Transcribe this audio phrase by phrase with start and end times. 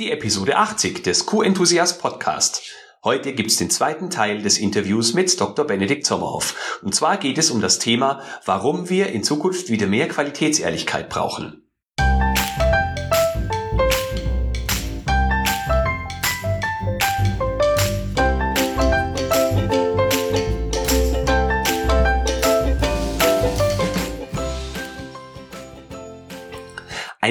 [0.00, 2.62] Die Episode 80 des Q-Enthusiast Podcast.
[3.04, 5.66] Heute gibt's den zweiten Teil des Interviews mit Dr.
[5.66, 6.80] Benedikt Sommerhoff.
[6.82, 11.59] Und zwar geht es um das Thema, warum wir in Zukunft wieder mehr Qualitätsehrlichkeit brauchen.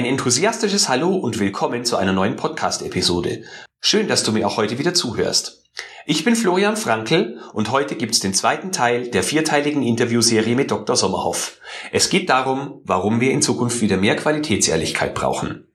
[0.00, 3.42] Ein enthusiastisches Hallo und willkommen zu einer neuen Podcast-Episode.
[3.82, 5.62] Schön, dass du mir auch heute wieder zuhörst.
[6.06, 10.96] Ich bin Florian Frankl und heute gibt's den zweiten Teil der vierteiligen Interviewserie mit Dr.
[10.96, 11.58] Sommerhoff.
[11.92, 15.66] Es geht darum, warum wir in Zukunft wieder mehr Qualitätsehrlichkeit brauchen.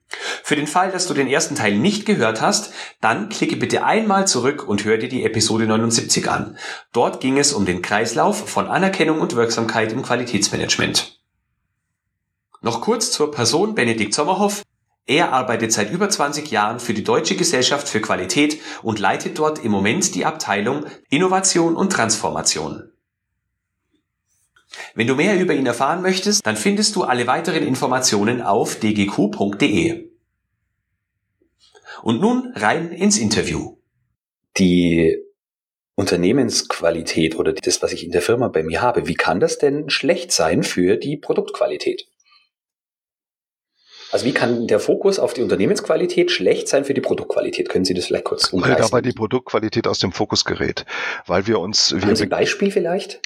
[0.42, 4.26] Für den Fall, dass du den ersten Teil nicht gehört hast, dann klicke bitte einmal
[4.26, 6.58] zurück und hör dir die Episode 79 an.
[6.94, 11.16] Dort ging es um den Kreislauf von Anerkennung und Wirksamkeit im Qualitätsmanagement.
[12.66, 14.64] Noch kurz zur Person Benedikt Sommerhoff.
[15.06, 19.64] Er arbeitet seit über 20 Jahren für die Deutsche Gesellschaft für Qualität und leitet dort
[19.64, 22.92] im Moment die Abteilung Innovation und Transformation.
[24.96, 30.10] Wenn du mehr über ihn erfahren möchtest, dann findest du alle weiteren Informationen auf dgq.de.
[32.02, 33.78] Und nun rein ins Interview.
[34.58, 35.16] Die
[35.94, 39.92] Unternehmensqualität oder das, was ich in der Firma bei mir habe, wie kann das denn
[39.92, 42.08] schlecht sein für die Produktqualität?
[44.16, 47.68] Also wie kann der Fokus auf die Unternehmensqualität schlecht sein für die Produktqualität?
[47.68, 48.76] Können Sie das vielleicht kurz umreißen?
[48.76, 50.86] Weil dabei die Produktqualität aus dem Fokus gerät,
[51.26, 51.92] weil wir uns...
[51.92, 53.20] Haben wir Sie ein Beispiel vielleicht?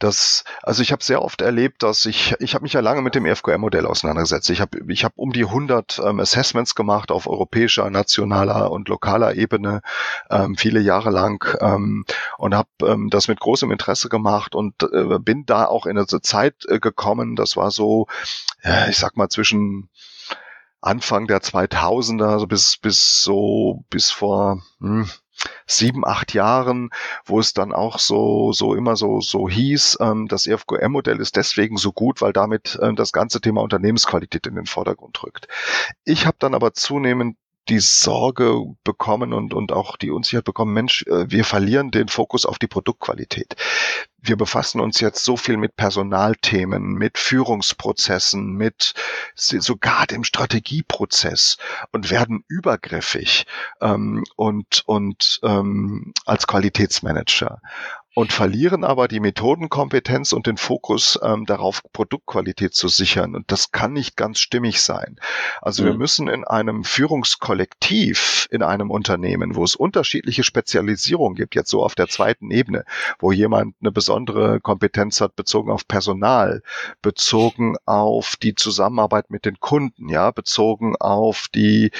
[0.00, 3.14] Das, also ich habe sehr oft erlebt, dass ich, ich habe mich ja lange mit
[3.14, 4.50] dem EFQM-Modell auseinandergesetzt.
[4.50, 9.36] Ich habe ich hab um die 100 ähm, Assessments gemacht auf europäischer, nationaler und lokaler
[9.36, 9.82] Ebene,
[10.30, 12.04] ähm, viele Jahre lang ähm,
[12.38, 16.06] und habe ähm, das mit großem Interesse gemacht und äh, bin da auch in eine
[16.08, 18.08] Zeit äh, gekommen, das war so,
[18.64, 19.90] äh, ich sag mal zwischen
[20.84, 25.08] Anfang der 2000er, also bis, bis so, bis vor hm,
[25.66, 26.90] sieben, acht Jahren,
[27.24, 31.76] wo es dann auch so, so immer so, so hieß, ähm, das EFQM-Modell ist deswegen
[31.76, 35.48] so gut, weil damit ähm, das ganze Thema Unternehmensqualität in den Vordergrund rückt.
[36.04, 37.36] Ich habe dann aber zunehmend
[37.68, 42.44] die Sorge bekommen und, und auch die Unsicherheit bekommen, Mensch, äh, wir verlieren den Fokus
[42.46, 43.56] auf die Produktqualität.
[44.20, 48.94] Wir befassen uns jetzt so viel mit Personalthemen, mit Führungsprozessen, mit
[49.34, 51.58] sogar dem Strategieprozess
[51.92, 53.46] und werden übergriffig
[53.80, 57.60] ähm, und, und ähm, als Qualitätsmanager
[58.14, 63.34] und verlieren aber die Methodenkompetenz und den Fokus ähm, darauf, Produktqualität zu sichern.
[63.34, 65.18] Und das kann nicht ganz stimmig sein.
[65.60, 65.86] Also mhm.
[65.86, 71.82] wir müssen in einem Führungskollektiv, in einem Unternehmen, wo es unterschiedliche Spezialisierungen gibt, jetzt so
[71.84, 72.84] auf der zweiten Ebene,
[73.18, 76.62] wo jemand eine besondere Kompetenz hat bezogen auf Personal,
[77.02, 81.90] bezogen auf die Zusammenarbeit mit den Kunden, ja, bezogen auf die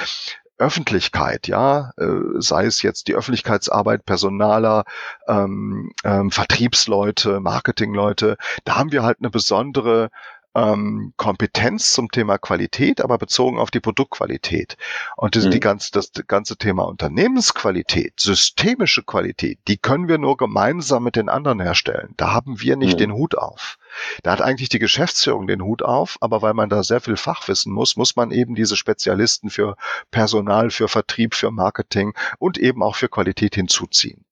[0.64, 2.06] Öffentlichkeit, ja, äh,
[2.38, 4.84] sei es jetzt die Öffentlichkeitsarbeit, Personaler,
[5.28, 10.10] ähm, ähm, Vertriebsleute, Marketingleute, da haben wir halt eine besondere
[10.54, 14.76] ähm, Kompetenz zum Thema Qualität, aber bezogen auf die Produktqualität.
[15.16, 15.50] Und das, mhm.
[15.50, 21.28] die ganze, das ganze Thema Unternehmensqualität, systemische Qualität, die können wir nur gemeinsam mit den
[21.28, 22.14] anderen herstellen.
[22.16, 22.98] Da haben wir nicht mhm.
[22.98, 23.78] den Hut auf.
[24.22, 27.72] Da hat eigentlich die Geschäftsführung den Hut auf, aber weil man da sehr viel Fachwissen
[27.72, 29.76] muss, muss man eben diese Spezialisten für
[30.10, 34.24] Personal, für Vertrieb, für Marketing und eben auch für Qualität hinzuziehen.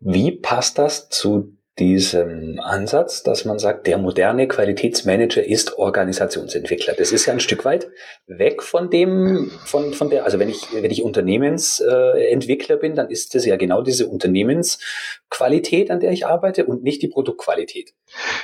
[0.00, 6.94] Wie passt das zu diesem Ansatz, dass man sagt, der moderne Qualitätsmanager ist Organisationsentwickler.
[6.94, 7.88] Das ist ja ein Stück weit
[8.26, 13.34] weg von dem, von, von der, also wenn ich, wenn ich Unternehmensentwickler bin, dann ist
[13.34, 17.92] das ja genau diese Unternehmensqualität, an der ich arbeite und nicht die Produktqualität.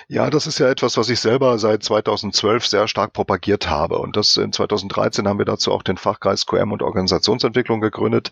[0.08, 3.98] Ja, das ist ja etwas, was ich selber seit 2012 sehr stark propagiert habe.
[3.98, 8.30] Und das in 2013 haben wir dazu auch den Fachkreis QM und Organisationsentwicklung gegründet.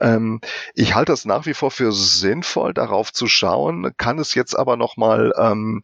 [0.00, 0.40] Ähm,
[0.74, 4.76] ich halte es nach wie vor für sinnvoll, darauf zu schauen, kann es jetzt aber
[4.76, 5.82] nochmal ähm,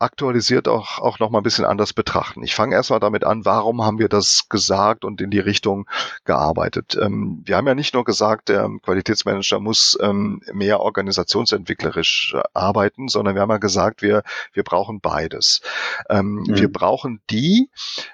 [0.00, 2.42] aktualisiert auch, auch noch mal ein bisschen anders betrachten.
[2.42, 5.86] Ich fange erstmal damit an, warum haben wir das gesagt und in die Richtung
[6.24, 6.96] gearbeitet.
[7.00, 13.08] Ähm, wir haben ja nicht nur gesagt, der Qualitätsmanager muss ähm, mehr organisationsentwicklerisch äh, arbeiten,
[13.08, 14.22] sondern wir haben ja gesagt, wir,
[14.54, 15.60] wir brauchen beides.
[16.08, 16.58] Ähm, mhm.
[16.58, 17.70] Wir brauchen die,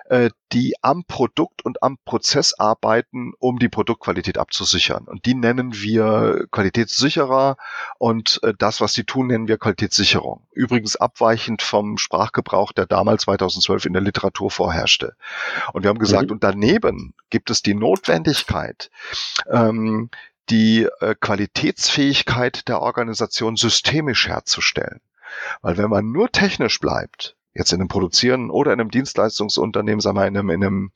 [0.07, 5.05] äh, die am Produkt und am Prozess arbeiten, um die Produktqualität abzusichern.
[5.05, 7.57] Und die nennen wir Qualitätssicherer
[7.99, 10.47] und äh, das, was sie tun, nennen wir Qualitätssicherung.
[10.53, 15.15] Übrigens abweichend von vom Sprachgebrauch, der damals 2012 in der Literatur vorherrschte.
[15.75, 16.33] Und wir haben gesagt, mhm.
[16.33, 18.91] und daneben gibt es die Notwendigkeit,
[19.51, 20.09] ähm,
[20.49, 25.01] die äh, Qualitätsfähigkeit der Organisation systemisch herzustellen.
[25.61, 30.17] Weil wenn man nur technisch bleibt, jetzt in einem produzierenden oder in einem Dienstleistungsunternehmen, sagen
[30.17, 30.93] wir in einem, in einem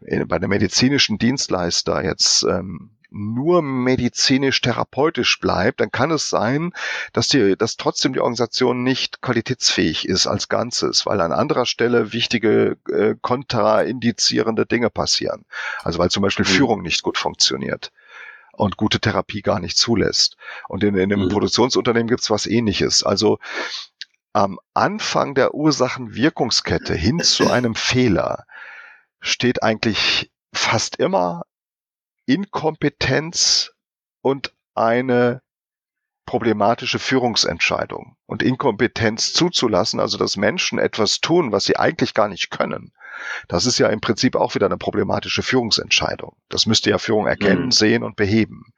[0.00, 6.72] in, bei einem medizinischen Dienstleister jetzt ähm, nur medizinisch-therapeutisch bleibt, dann kann es sein,
[7.12, 12.12] dass, die, dass trotzdem die Organisation nicht qualitätsfähig ist als Ganzes, weil an anderer Stelle
[12.12, 15.44] wichtige äh, kontraindizierende Dinge passieren.
[15.82, 16.50] Also weil zum Beispiel mhm.
[16.50, 17.92] Führung nicht gut funktioniert
[18.52, 20.36] und gute Therapie gar nicht zulässt.
[20.68, 21.30] Und in, in einem mhm.
[21.30, 23.02] Produktionsunternehmen gibt es was ähnliches.
[23.02, 23.38] Also
[24.32, 28.44] am Anfang der Ursachen-Wirkungskette hin zu einem Fehler
[29.20, 31.44] steht eigentlich fast immer
[32.26, 33.72] Inkompetenz
[34.20, 35.42] und eine
[36.26, 42.50] problematische Führungsentscheidung und Inkompetenz zuzulassen, also dass Menschen etwas tun, was sie eigentlich gar nicht
[42.50, 42.92] können.
[43.48, 46.36] Das ist ja im Prinzip auch wieder eine problematische Führungsentscheidung.
[46.48, 47.70] Das müsste ja Führung erkennen, mhm.
[47.70, 48.72] sehen und beheben.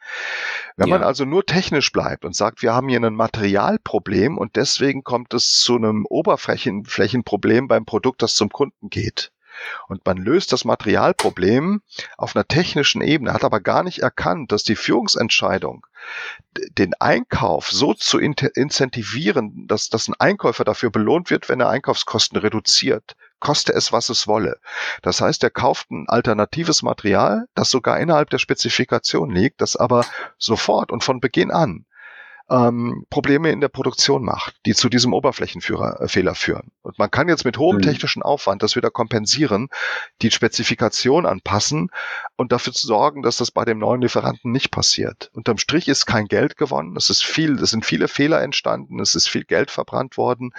[0.77, 0.99] Wenn ja.
[0.99, 5.35] man also nur technisch bleibt und sagt, wir haben hier ein Materialproblem und deswegen kommt
[5.35, 9.33] es zu einem Oberflächenproblem beim Produkt, das zum Kunden geht,
[9.89, 11.83] und man löst das Materialproblem
[12.17, 15.87] auf einer technischen Ebene, hat aber gar nicht erkannt, dass die Führungsentscheidung,
[16.73, 22.39] den Einkauf so zu incentivieren, dass, dass ein Einkäufer dafür belohnt wird, wenn er Einkaufskosten
[22.39, 24.59] reduziert, koste es, was es wolle.
[25.03, 30.05] Das heißt, er kauft ein alternatives Material, das sogar innerhalb der Spezifikation liegt, das aber
[30.39, 31.85] sofort und von Beginn an
[32.51, 36.71] ähm, Probleme in der Produktion macht, die zu diesem Oberflächenfehler äh, führen.
[36.83, 37.83] Und man kann jetzt mit hohem mhm.
[37.83, 39.69] technischen Aufwand das wieder kompensieren,
[40.23, 41.91] die Spezifikation anpassen
[42.37, 45.31] und dafür zu sorgen, dass das bei dem neuen Lieferanten nicht passiert.
[45.35, 49.15] Unterm Strich ist kein Geld gewonnen, es ist viel, es sind viele Fehler entstanden, es
[49.15, 50.53] ist viel Geld verbrannt worden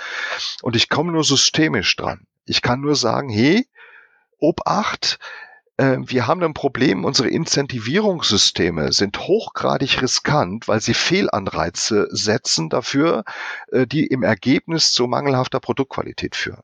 [0.61, 2.27] und ich komme nur systemisch dran.
[2.45, 3.67] Ich kann nur sagen, hey,
[4.39, 5.19] Obacht,
[5.79, 13.23] wir haben ein Problem, unsere Incentivierungssysteme sind hochgradig riskant, weil sie Fehlanreize setzen dafür,
[13.71, 16.63] äh, die im Ergebnis zu mangelhafter Produktqualität führen.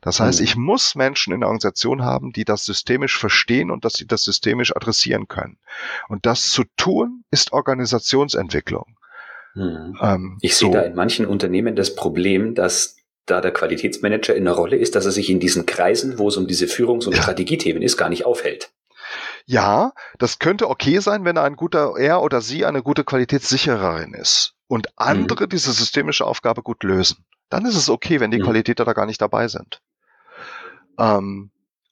[0.00, 0.44] Das heißt, mhm.
[0.44, 4.22] ich muss Menschen in der Organisation haben, die das systemisch verstehen und dass sie das
[4.24, 5.58] systemisch adressieren können.
[6.08, 8.96] Und das zu tun, ist Organisationsentwicklung.
[9.54, 9.98] Mhm.
[10.00, 10.66] Ähm, ich so.
[10.66, 12.97] sehe da in manchen Unternehmen das Problem, dass
[13.30, 16.36] da der Qualitätsmanager in der Rolle ist, dass er sich in diesen Kreisen, wo es
[16.36, 17.22] um diese Führungs- und ja.
[17.22, 18.70] Strategiethemen ist, gar nicht aufhält.
[19.46, 24.12] Ja, das könnte okay sein, wenn er ein guter, er oder sie eine gute Qualitätssichererin
[24.14, 25.48] ist und andere mhm.
[25.48, 27.24] diese systemische Aufgabe gut lösen.
[27.48, 28.44] Dann ist es okay, wenn die mhm.
[28.44, 29.80] Qualitäter da gar nicht dabei sind.
[30.98, 31.50] Ähm,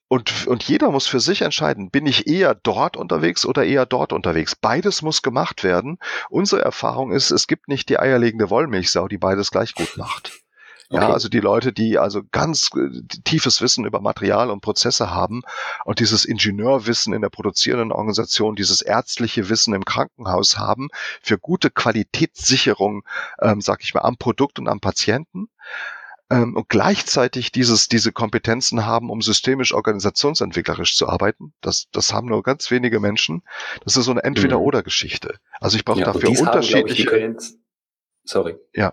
[0.08, 4.12] und, und jeder muss für sich entscheiden, bin ich eher dort unterwegs oder eher dort
[4.12, 4.54] unterwegs.
[4.54, 5.98] Beides muss gemacht werden.
[6.30, 10.40] Unsere Erfahrung ist, es gibt nicht die eierlegende Wollmilchsau, die beides gleich gut macht.
[10.88, 11.02] Okay.
[11.02, 15.42] Ja, also die Leute, die also ganz äh, tiefes Wissen über Material und Prozesse haben
[15.84, 20.88] und dieses Ingenieurwissen in der produzierenden Organisation, dieses ärztliche Wissen im Krankenhaus haben
[21.22, 23.02] für gute Qualitätssicherung,
[23.40, 25.48] ähm, sag ich mal, am Produkt und am Patienten
[26.30, 31.52] ähm, und gleichzeitig dieses, diese Kompetenzen haben, um systemisch organisationsentwicklerisch zu arbeiten.
[31.60, 33.42] Das, das haben nur ganz wenige Menschen.
[33.84, 35.38] Das ist so eine Entweder-Oder-Geschichte.
[35.60, 36.84] Also ich brauche ja, dafür unterschiedliche.
[36.84, 37.38] Haben, ich, können,
[38.24, 38.56] sorry.
[38.74, 38.92] Ja.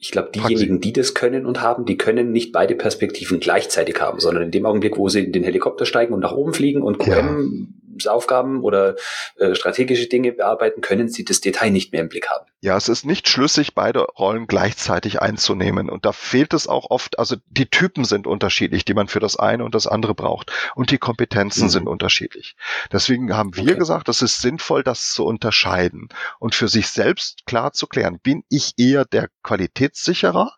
[0.00, 4.20] Ich glaube, diejenigen, die das können und haben, die können nicht beide Perspektiven gleichzeitig haben,
[4.20, 6.98] sondern in dem Augenblick, wo sie in den Helikopter steigen und nach oben fliegen und
[6.98, 8.96] QM Aufgaben oder
[9.36, 12.46] äh, strategische Dinge bearbeiten, können sie das Detail nicht mehr im Blick haben.
[12.60, 15.88] Ja, es ist nicht schlüssig, beide Rollen gleichzeitig einzunehmen.
[15.88, 19.36] Und da fehlt es auch oft, also die Typen sind unterschiedlich, die man für das
[19.36, 20.52] eine und das andere braucht.
[20.74, 21.70] Und die Kompetenzen mhm.
[21.70, 22.56] sind unterschiedlich.
[22.92, 23.76] Deswegen haben wir okay.
[23.76, 28.18] gesagt, es ist sinnvoll, das zu unterscheiden und für sich selbst klar zu klären.
[28.18, 30.52] Bin ich eher der Qualitätssicherer?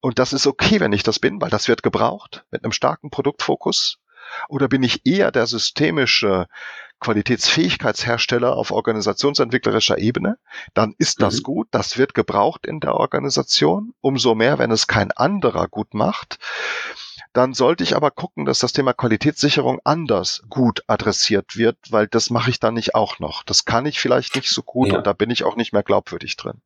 [0.00, 3.10] Und das ist okay, wenn ich das bin, weil das wird gebraucht mit einem starken
[3.10, 3.98] Produktfokus.
[4.48, 6.46] Oder bin ich eher der systemische
[7.00, 10.38] Qualitätsfähigkeitshersteller auf organisationsentwicklerischer Ebene?
[10.74, 11.42] Dann ist das mhm.
[11.42, 16.38] gut, das wird gebraucht in der Organisation, umso mehr, wenn es kein anderer gut macht.
[17.32, 22.30] Dann sollte ich aber gucken, dass das Thema Qualitätssicherung anders gut adressiert wird, weil das
[22.30, 23.42] mache ich dann nicht auch noch.
[23.42, 24.96] Das kann ich vielleicht nicht so gut ja.
[24.96, 26.62] und da bin ich auch nicht mehr glaubwürdig drin.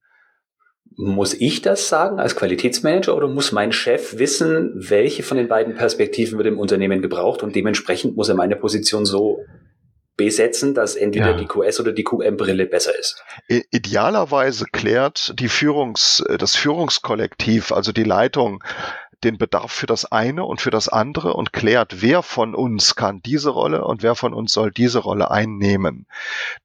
[0.97, 5.75] Muss ich das sagen als Qualitätsmanager oder muss mein Chef wissen, welche von den beiden
[5.75, 9.45] Perspektiven wird im Unternehmen gebraucht und dementsprechend muss er meine Position so
[10.17, 11.37] besetzen, dass entweder ja.
[11.37, 13.25] die QS oder die QM-Brille besser ist.
[13.49, 18.63] Idealerweise klärt die Führungs, das Führungskollektiv, also die Leitung,
[19.25, 23.21] den Bedarf für das eine und für das andere und klärt, wer von uns kann
[23.23, 26.07] diese Rolle und wer von uns soll diese Rolle einnehmen.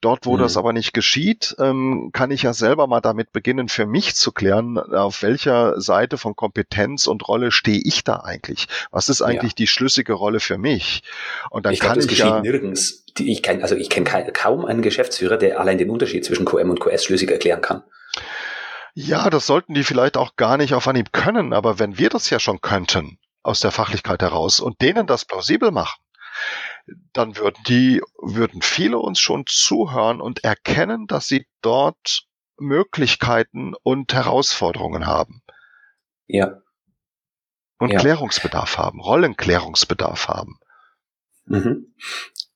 [0.01, 0.39] Dort, wo mhm.
[0.39, 4.31] das aber nicht geschieht, ähm, kann ich ja selber mal damit beginnen, für mich zu
[4.31, 8.67] klären, auf welcher Seite von Kompetenz und Rolle stehe ich da eigentlich?
[8.91, 9.57] Was ist eigentlich ja.
[9.57, 11.03] die schlüssige Rolle für mich?
[11.49, 13.05] Und dann ich kann glaub, das ich ja nirgends.
[13.17, 16.79] Ich kenn, also ich kenne kaum einen Geschäftsführer, der allein den Unterschied zwischen QM und
[16.79, 17.83] QS schlüssig erklären kann.
[18.97, 22.29] Ja, das sollten die vielleicht auch gar nicht auf Anhieb können, aber wenn wir das
[22.29, 26.01] ja schon könnten, aus der Fachlichkeit heraus, und denen das plausibel machen,
[27.11, 32.25] dann würden die, würden viele uns schon zuhören und erkennen, dass sie dort
[32.57, 35.41] Möglichkeiten und Herausforderungen haben.
[36.27, 36.61] Ja.
[37.77, 37.99] Und Ja.
[37.99, 40.57] Klärungsbedarf haben, Rollenklärungsbedarf haben.
[41.47, 41.93] Mhm.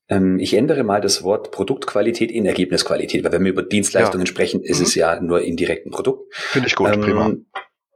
[0.10, 4.62] Ähm, ich ändere mal das Wort Produktqualität in Ergebnisqualität, weil wenn wir über Dienstleistungen sprechen,
[4.64, 4.86] ist Mhm.
[4.86, 6.34] es ja nur indirekt ein Produkt.
[6.34, 7.32] Finde ich gut, Ähm, prima.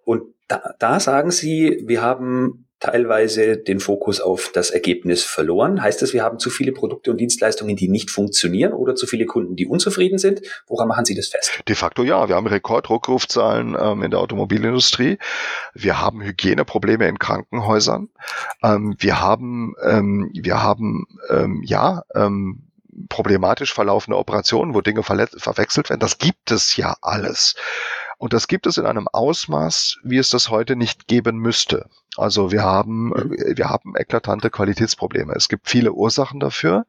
[0.05, 5.82] Und da, da sagen Sie, wir haben teilweise den Fokus auf das Ergebnis verloren.
[5.82, 9.25] Heißt das, wir haben zu viele Produkte und Dienstleistungen, die nicht funktionieren oder zu viele
[9.25, 10.42] Kunden, die unzufrieden sind?
[10.68, 11.62] Woran machen Sie das fest?
[11.66, 12.28] De facto ja.
[12.28, 15.18] Wir haben Rekordrückrufzahlen ähm, in der Automobilindustrie.
[15.74, 18.10] Wir haben Hygieneprobleme in Krankenhäusern.
[18.62, 22.63] Ähm, wir haben, ähm, wir haben ähm, ja ähm,
[23.08, 26.02] problematisch verlaufende Operationen, wo Dinge verwechselt werden.
[26.02, 27.56] Das gibt es ja alles.
[28.24, 31.89] Und das gibt es in einem Ausmaß, wie es das heute nicht geben müsste.
[32.15, 35.34] Also wir haben, äh, wir haben eklatante Qualitätsprobleme.
[35.36, 36.86] Es gibt viele Ursachen dafür.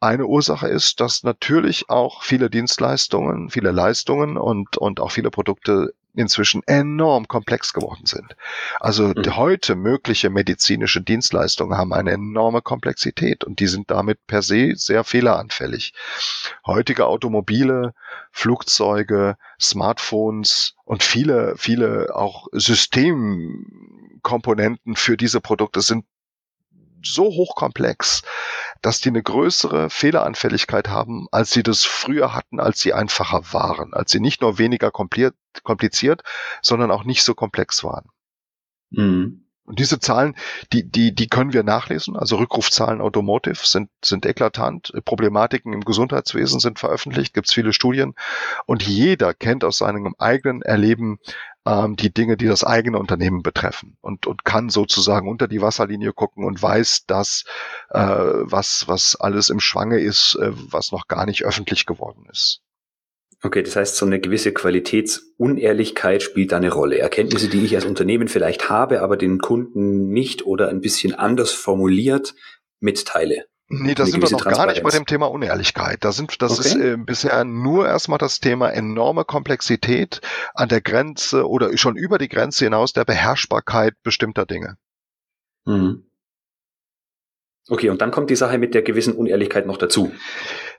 [0.00, 5.94] Eine Ursache ist, dass natürlich auch viele Dienstleistungen, viele Leistungen und, und auch viele Produkte
[6.14, 8.34] inzwischen enorm komplex geworden sind.
[8.80, 9.22] Also Mhm.
[9.22, 14.72] die heute mögliche medizinische Dienstleistungen haben eine enorme Komplexität und die sind damit per se
[14.74, 15.92] sehr fehleranfällig.
[16.66, 17.94] Heutige Automobile,
[18.30, 26.04] Flugzeuge, Smartphones und viele, viele auch Systemkomponenten für diese Produkte sind
[27.02, 28.20] so hochkomplex,
[28.82, 33.94] dass die eine größere Fehleranfälligkeit haben, als sie das früher hatten, als sie einfacher waren,
[33.94, 36.22] als sie nicht nur weniger kompliziert,
[36.62, 38.08] sondern auch nicht so komplex waren.
[38.90, 39.44] Mhm.
[39.70, 40.34] Und diese Zahlen,
[40.72, 42.16] die, die, die können wir nachlesen.
[42.16, 44.92] Also Rückrufzahlen Automotive sind, sind eklatant.
[45.04, 48.16] Problematiken im Gesundheitswesen sind veröffentlicht, gibt es viele Studien.
[48.66, 51.20] Und jeder kennt aus seinem eigenen Erleben
[51.66, 56.12] ähm, die Dinge, die das eigene Unternehmen betreffen und, und kann sozusagen unter die Wasserlinie
[56.12, 57.44] gucken und weiß, dass
[57.90, 62.62] äh, was, was alles im Schwange ist, äh, was noch gar nicht öffentlich geworden ist.
[63.42, 66.98] Okay, das heißt, so eine gewisse Qualitätsunehrlichkeit spielt da eine Rolle.
[66.98, 71.50] Erkenntnisse, die ich als Unternehmen vielleicht habe, aber den Kunden nicht oder ein bisschen anders
[71.50, 72.34] formuliert
[72.80, 73.46] mitteile.
[73.72, 76.04] Nee, da sind wir noch gar nicht bei dem Thema Unehrlichkeit.
[76.04, 76.68] Da sind, das Okay.
[76.68, 80.20] ist äh, bisher nur erstmal das Thema enorme Komplexität
[80.54, 84.76] an der Grenze oder schon über die Grenze hinaus der Beherrschbarkeit bestimmter Dinge.
[85.66, 86.10] Mhm.
[87.68, 90.12] Okay, und dann kommt die Sache mit der gewissen Unehrlichkeit noch dazu.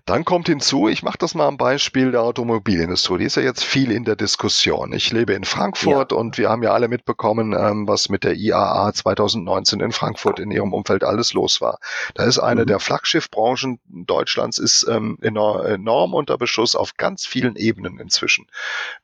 [0.05, 3.20] Dann kommt hinzu, ich mache das mal am Beispiel der Automobilindustrie.
[3.20, 4.93] Die ist ja jetzt viel in der Diskussion.
[4.93, 8.93] Ich lebe in Frankfurt und wir haben ja alle mitbekommen, ähm, was mit der IAA
[8.93, 11.77] 2019 in Frankfurt in ihrem Umfeld alles los war.
[12.15, 12.67] Da ist eine Mhm.
[12.67, 18.48] der Flaggschiffbranchen Deutschlands ist ähm, enor enorm unter Beschuss auf ganz vielen Ebenen inzwischen.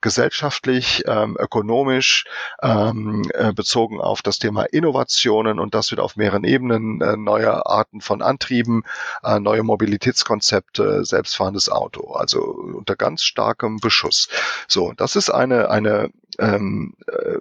[0.01, 2.25] Gesellschaftlich, ähm, ökonomisch,
[2.61, 7.65] ähm, äh, bezogen auf das Thema Innovationen und das wird auf mehreren Ebenen, äh, neue
[7.65, 8.83] Arten von Antrieben,
[9.23, 14.29] äh, neue Mobilitätskonzepte, selbstfahrendes Auto, also unter ganz starkem Beschuss.
[14.67, 17.39] So, das ist eine, eine ähm, äh,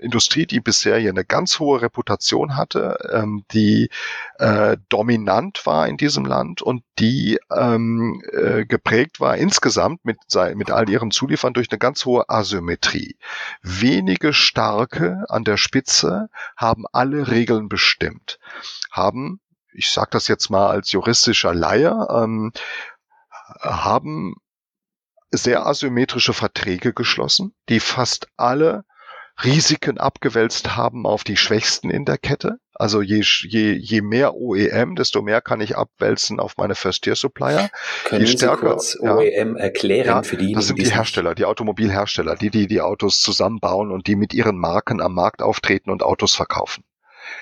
[0.00, 3.88] Industrie, die bisher hier eine ganz hohe Reputation hatte, ähm, die
[4.38, 10.18] äh, dominant war in diesem Land und die ähm, äh, geprägt war insgesamt mit,
[10.54, 13.16] mit all ihren Zuliefern durch eine ganz hohe Asymmetrie.
[13.62, 18.38] Wenige Starke an der Spitze haben alle Regeln bestimmt,
[18.90, 19.40] haben
[19.74, 22.52] ich sage das jetzt mal als juristischer Laie, ähm,
[23.60, 24.34] haben
[25.30, 28.84] sehr asymmetrische Verträge geschlossen, die fast alle
[29.42, 32.58] Risiken abgewälzt haben auf die Schwächsten in der Kette.
[32.72, 37.68] Also je, je, je mehr OEM, desto mehr kann ich abwälzen auf meine First-Tier-Supplier.
[38.04, 39.16] Können Je Sie stärker- kurz ja.
[39.16, 42.80] OEM erklären Ja, für diejenigen, Das sind die die Hersteller, die Automobilhersteller, die, die die
[42.80, 46.84] Autos zusammenbauen und die mit ihren Marken am Markt auftreten und Autos verkaufen.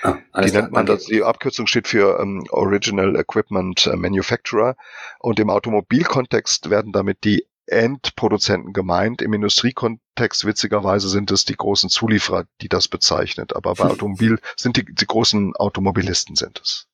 [0.03, 4.77] Ah, die nennt man das, die Abkürzung steht für ähm, Original Equipment äh, Manufacturer
[5.19, 9.23] und im Automobilkontext werden damit die Endproduzenten gemeint.
[9.23, 13.55] Im Industriekontext witzigerweise sind es die großen Zulieferer, die das bezeichnet.
[13.55, 16.89] Aber bei Automobil sind die, die großen Automobilisten sind es.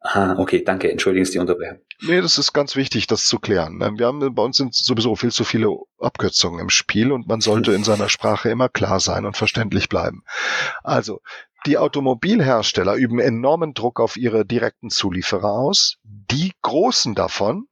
[0.00, 0.90] Aha, okay, danke.
[0.90, 1.80] Entschuldigen Sie die Unterbrechung.
[2.00, 3.80] Nee, das ist ganz wichtig, das zu klären.
[3.82, 7.40] Ähm, Wir haben, bei uns sind sowieso viel zu viele Abkürzungen im Spiel und man
[7.40, 10.22] sollte in seiner Sprache immer klar sein und verständlich bleiben.
[10.84, 11.20] Also,
[11.66, 15.96] die Automobilhersteller üben enormen Druck auf ihre direkten Zulieferer aus.
[16.02, 17.66] Die großen davon,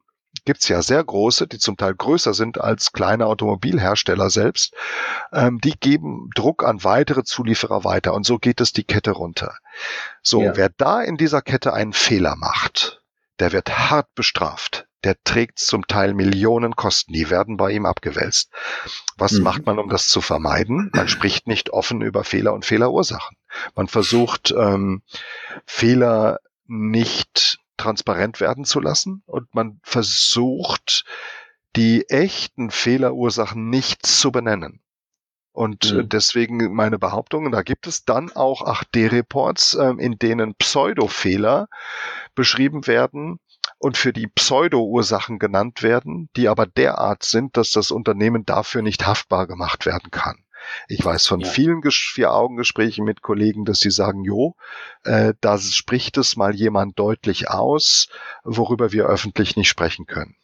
[0.45, 4.73] gibt's ja sehr große, die zum Teil größer sind als kleine Automobilhersteller selbst,
[5.33, 9.57] ähm, die geben Druck an weitere Zulieferer weiter und so geht es die Kette runter.
[10.21, 10.55] So, Ja.
[10.55, 13.01] wer da in dieser Kette einen Fehler macht,
[13.39, 14.83] der wird hart bestraft.
[15.03, 18.51] der trägt zum Teil Millionen Kosten, die werden bei ihm abgewälzt.
[19.15, 19.43] Was mhm.
[19.43, 20.89] macht man, um das zu vermeiden?
[20.93, 23.36] Man spricht nicht offen über Fehler und Fehlerursachen.
[23.75, 25.01] Man versucht, ähm,
[25.65, 31.05] Fehler nicht transparent werden zu lassen und man versucht,
[31.75, 34.81] die echten Fehlerursachen nicht zu benennen.
[35.51, 36.09] Und äh, mhm.
[36.09, 41.67] deswegen meine Behauptung, da gibt es dann auch 8D-Reports, äh, in denen Pseudofehler
[42.35, 43.39] beschrieben werden
[43.79, 49.07] und für die Pseudo-Ursachen genannt werden, die aber derart sind, dass das Unternehmen dafür nicht
[49.07, 50.43] haftbar gemacht werden kann.
[50.87, 51.47] Ich weiß von ja.
[51.47, 54.55] vielen Vier-Augen-Gesprächen mit Kollegen, dass sie sagen, jo,
[55.03, 58.09] äh, da spricht es mal jemand deutlich aus,
[58.43, 60.35] worüber wir öffentlich nicht sprechen können.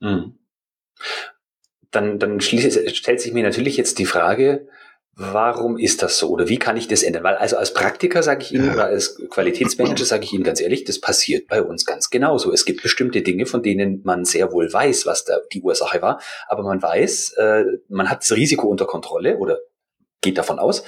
[0.00, 0.38] Mhm
[1.92, 4.66] dann, dann stellt sich mir natürlich jetzt die Frage,
[5.14, 7.22] warum ist das so oder wie kann ich das ändern?
[7.22, 10.84] Weil also als Praktiker sage ich Ihnen oder als Qualitätsmanager sage ich Ihnen ganz ehrlich,
[10.84, 12.52] das passiert bei uns ganz genauso.
[12.52, 16.20] Es gibt bestimmte Dinge, von denen man sehr wohl weiß, was da die Ursache war,
[16.48, 19.58] aber man weiß, äh, man hat das Risiko unter Kontrolle oder
[20.22, 20.82] geht davon aus,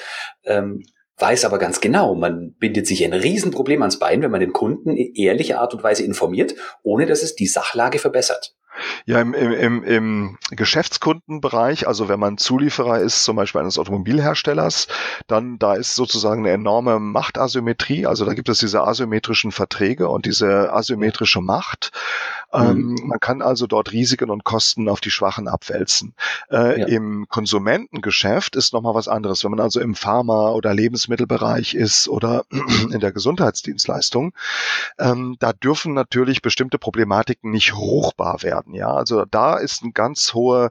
[0.45, 0.83] ähm,
[1.19, 4.97] weiß aber ganz genau, man bindet sich ein Riesenproblem ans Bein, wenn man den Kunden
[4.97, 8.55] in ehrlicher Art und Weise informiert, ohne dass es die Sachlage verbessert.
[9.07, 14.89] Ja, im, im, im Geschäftskundenbereich, also wenn man Zulieferer ist, zum Beispiel eines Automobilherstellers,
[15.27, 18.07] dann da ist sozusagen eine enorme Machtasymmetrie.
[18.07, 21.93] Also da gibt es diese asymmetrischen Verträge und diese asymmetrische Macht.
[22.55, 23.09] Ähm, mhm.
[23.09, 26.15] man kann also dort Risiken und Kosten auf die Schwachen abwälzen.
[26.51, 26.87] Äh, ja.
[26.87, 29.43] Im Konsumentengeschäft ist nochmal was anderes.
[29.43, 32.45] Wenn man also im Pharma- oder Lebensmittelbereich ist oder
[32.93, 34.33] in der Gesundheitsdienstleistung,
[34.99, 38.75] ähm, da dürfen natürlich bestimmte Problematiken nicht hochbar werden.
[38.75, 40.71] Ja, also da ist eine ganz hohe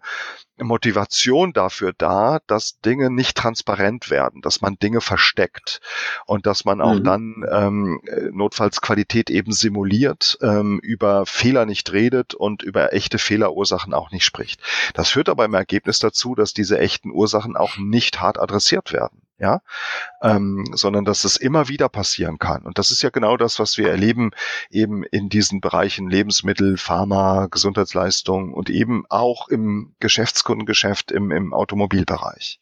[0.57, 5.81] Motivation dafür da, dass Dinge nicht transparent werden, dass man Dinge versteckt
[6.25, 7.03] und dass man auch mhm.
[7.03, 13.93] dann ähm, notfalls Qualität eben simuliert, ähm, über Fehler nicht redet und über echte Fehlerursachen
[13.93, 14.61] auch nicht spricht.
[14.93, 19.22] Das führt aber im Ergebnis dazu, dass diese echten Ursachen auch nicht hart adressiert werden
[19.43, 19.61] ja,
[20.21, 22.63] ähm, sondern dass es immer wieder passieren kann.
[22.63, 24.31] Und das ist ja genau das, was wir erleben
[24.71, 32.61] eben in diesen Bereichen Lebensmittel, Pharma, Gesundheitsleistung und eben auch im Geschäftskundengeschäft im, im Automobilbereich.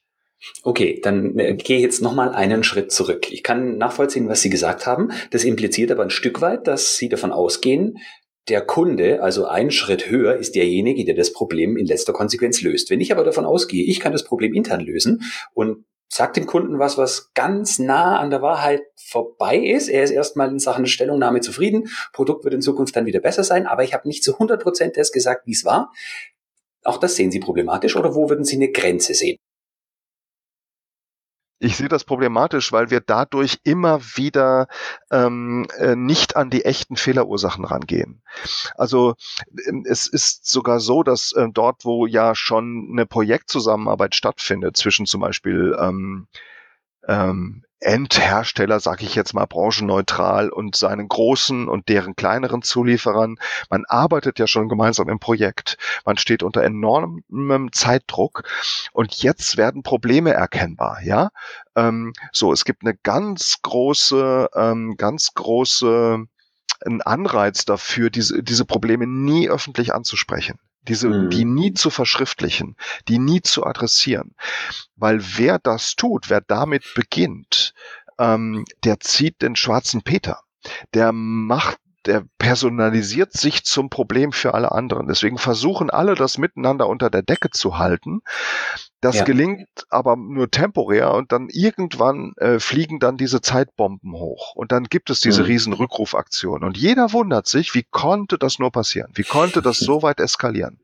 [0.63, 3.31] Okay, dann äh, gehe ich jetzt nochmal einen Schritt zurück.
[3.31, 5.11] Ich kann nachvollziehen, was Sie gesagt haben.
[5.29, 7.99] Das impliziert aber ein Stück weit, dass Sie davon ausgehen,
[8.49, 12.89] der Kunde, also ein Schritt höher, ist derjenige, der das Problem in letzter Konsequenz löst.
[12.89, 15.21] Wenn ich aber davon ausgehe, ich kann das Problem intern lösen
[15.53, 19.87] und sagt dem Kunden was, was ganz nah an der Wahrheit vorbei ist.
[19.87, 21.87] Er ist erstmal in Sachen Stellungnahme zufrieden.
[22.11, 24.97] Produkt wird in Zukunft dann wieder besser sein, aber ich habe nicht zu 100 Prozent
[24.97, 25.93] das gesagt, wie es war.
[26.83, 29.37] Auch das sehen Sie problematisch oder wo würden Sie eine Grenze sehen?
[31.63, 34.67] Ich sehe das problematisch, weil wir dadurch immer wieder
[35.11, 38.23] ähm, äh, nicht an die echten Fehlerursachen rangehen.
[38.75, 39.13] Also
[39.67, 45.05] ähm, es ist sogar so, dass äh, dort, wo ja schon eine Projektzusammenarbeit stattfindet zwischen
[45.05, 46.27] zum Beispiel ähm,
[47.07, 53.37] ähm, Endhersteller, sage ich jetzt mal branchenneutral, und seinen großen und deren kleineren Zulieferern.
[53.69, 55.77] Man arbeitet ja schon gemeinsam im Projekt.
[56.05, 58.43] Man steht unter enormem Zeitdruck
[58.93, 61.01] und jetzt werden Probleme erkennbar.
[61.03, 61.31] Ja,
[61.75, 66.25] ähm, so es gibt eine ganz große, ähm, ganz große
[66.83, 71.29] ein Anreiz dafür, diese, diese Probleme nie öffentlich anzusprechen diese, mhm.
[71.29, 72.75] die nie zu verschriftlichen,
[73.07, 74.35] die nie zu adressieren.
[74.95, 77.73] Weil wer das tut, wer damit beginnt,
[78.17, 80.41] ähm, der zieht den schwarzen Peter.
[80.93, 85.07] Der macht der personalisiert sich zum Problem für alle anderen.
[85.07, 88.21] Deswegen versuchen alle, das miteinander unter der Decke zu halten.
[89.01, 89.23] Das ja.
[89.23, 94.83] gelingt aber nur temporär und dann irgendwann äh, fliegen dann diese Zeitbomben hoch und dann
[94.83, 95.47] gibt es diese mhm.
[95.47, 99.11] riesen Rückrufaktion und jeder wundert sich, wie konnte das nur passieren?
[99.15, 100.79] Wie konnte das so weit eskalieren?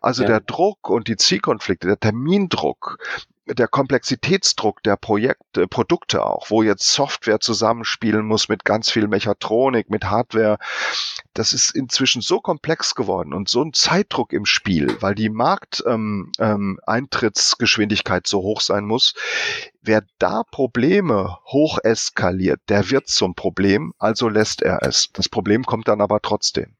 [0.00, 0.28] Also ja.
[0.28, 2.98] der Druck und die Zielkonflikte, der Termindruck,
[3.54, 9.90] der Komplexitätsdruck der Projekte, Produkte auch, wo jetzt Software zusammenspielen muss mit ganz viel Mechatronik,
[9.90, 10.56] mit Hardware,
[11.34, 18.24] das ist inzwischen so komplex geworden und so ein Zeitdruck im Spiel, weil die Markteintrittsgeschwindigkeit
[18.24, 19.14] ähm, so hoch sein muss.
[19.82, 25.10] Wer da Probleme hoch eskaliert, der wird zum Problem, also lässt er es.
[25.12, 26.76] Das Problem kommt dann aber trotzdem.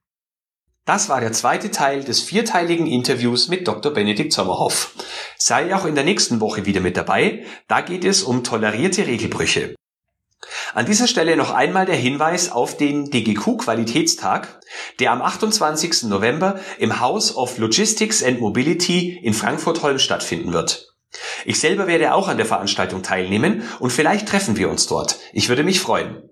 [0.85, 3.93] Das war der zweite Teil des vierteiligen Interviews mit Dr.
[3.93, 4.95] Benedikt Sommerhoff.
[5.37, 7.45] Sei auch in der nächsten Woche wieder mit dabei.
[7.69, 9.75] Da geht es um tolerierte Regelbrüche.
[10.73, 14.61] An dieser Stelle noch einmal der Hinweis auf den DGQ Qualitätstag,
[14.99, 16.05] der am 28.
[16.05, 20.95] November im House of Logistics and Mobility in Frankfurt-Holm stattfinden wird.
[21.45, 25.19] Ich selber werde auch an der Veranstaltung teilnehmen und vielleicht treffen wir uns dort.
[25.33, 26.30] Ich würde mich freuen.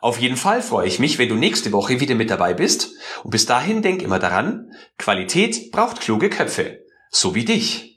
[0.00, 2.90] Auf jeden Fall freue ich mich, wenn du nächste Woche wieder mit dabei bist.
[3.24, 6.84] Und bis dahin denk immer daran, Qualität braucht kluge Köpfe.
[7.10, 7.87] So wie dich.